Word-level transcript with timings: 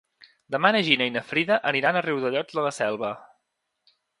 Demà 0.55 0.71
na 0.75 0.79
Gina 0.87 1.07
i 1.09 1.13
na 1.17 1.23
Frida 1.33 1.59
aniran 1.73 1.99
a 2.01 2.05
Riudellots 2.07 2.59
de 2.61 2.65
la 2.69 2.73
Selva. 2.81 3.13